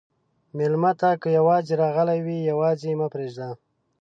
مېلمه 0.57 0.91
ته 0.99 1.09
که 1.21 1.27
یواځې 1.37 1.73
راغلی 1.83 2.19
وي، 2.25 2.37
یواځې 2.51 2.97
مه 2.99 3.07
پرېږده. 3.13 3.49